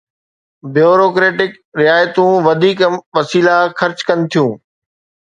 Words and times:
Bureaucratic 0.73 1.51
رعايتون 1.79 2.31
وڌيڪ 2.47 2.77
وسيلا 3.15 3.57
خرچ 3.79 3.97
ڪن 4.07 4.19
ٿيون. 4.31 4.51